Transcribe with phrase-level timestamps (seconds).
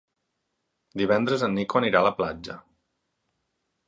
[1.01, 2.57] Divendres en Nico anirà a la platja.